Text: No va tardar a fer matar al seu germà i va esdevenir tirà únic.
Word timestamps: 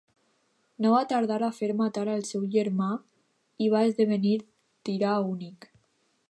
No 0.85 0.93
va 0.93 1.01
tardar 1.11 1.37
a 1.47 1.49
fer 1.57 1.69
matar 1.81 2.05
al 2.13 2.25
seu 2.29 2.47
germà 2.55 2.87
i 3.67 3.69
va 3.75 3.83
esdevenir 3.91 4.33
tirà 4.91 5.13
únic. 5.37 5.71